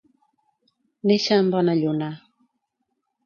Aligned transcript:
Néixer 1.11 1.37
amb 1.43 1.53
bona 1.57 1.77
lluna. 1.81 2.09